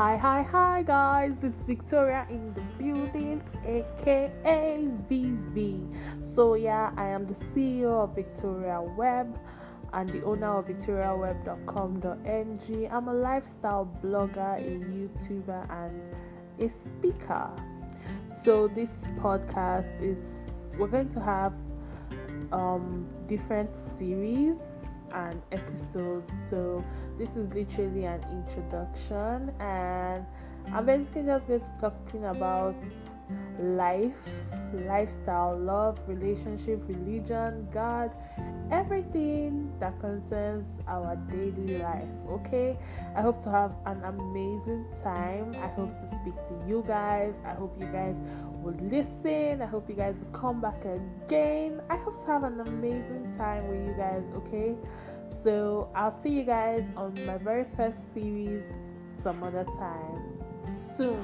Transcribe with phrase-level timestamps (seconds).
[0.00, 1.44] Hi, hi, hi, guys!
[1.44, 5.94] It's Victoria in the building, aka VV.
[6.24, 9.38] So, yeah, I am the CEO of Victoria Web
[9.92, 12.88] and the owner of victoriaweb.com.ng.
[12.90, 16.00] I'm a lifestyle blogger, a YouTuber, and
[16.58, 17.50] a speaker.
[18.26, 21.52] So, this podcast is we're going to have
[22.52, 26.32] um, different series and episodes.
[26.48, 26.84] So
[27.18, 30.24] this is literally an introduction, and
[30.72, 32.76] I'm basically just going to be talking about
[33.58, 34.28] life,
[34.72, 38.12] lifestyle, love, relationship, religion, God,
[38.70, 42.08] everything that concerns our daily life.
[42.28, 42.78] Okay,
[43.16, 45.56] I hope to have an amazing time.
[45.60, 47.40] I hope to speak to you guys.
[47.44, 48.20] I hope you guys
[48.62, 49.62] will listen.
[49.62, 51.80] I hope you guys will come back again.
[51.90, 54.22] I hope to have an amazing time with you guys.
[54.36, 54.76] Okay,
[55.28, 58.76] so I'll see you guys on my very first series
[59.20, 61.20] some other time soon.